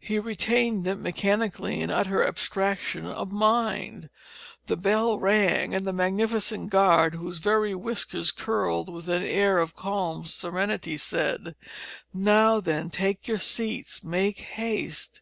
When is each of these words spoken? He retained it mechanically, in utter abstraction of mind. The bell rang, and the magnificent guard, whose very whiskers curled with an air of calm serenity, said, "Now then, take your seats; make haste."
He 0.00 0.18
retained 0.18 0.84
it 0.88 0.96
mechanically, 0.96 1.80
in 1.80 1.90
utter 1.92 2.26
abstraction 2.26 3.06
of 3.06 3.30
mind. 3.30 4.10
The 4.66 4.74
bell 4.76 5.16
rang, 5.20 5.76
and 5.76 5.86
the 5.86 5.92
magnificent 5.92 6.70
guard, 6.70 7.14
whose 7.14 7.38
very 7.38 7.76
whiskers 7.76 8.32
curled 8.32 8.92
with 8.92 9.08
an 9.08 9.22
air 9.22 9.58
of 9.60 9.76
calm 9.76 10.24
serenity, 10.24 10.96
said, 10.96 11.54
"Now 12.12 12.58
then, 12.58 12.90
take 12.90 13.28
your 13.28 13.38
seats; 13.38 14.02
make 14.02 14.40
haste." 14.40 15.20